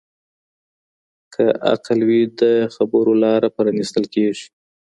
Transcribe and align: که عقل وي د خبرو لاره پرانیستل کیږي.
که 1.33 1.43
عقل 1.71 1.99
وي 2.09 2.21
د 2.39 2.41
خبرو 2.75 3.13
لاره 3.23 3.47
پرانیستل 3.55 4.05
کیږي. 4.13 4.45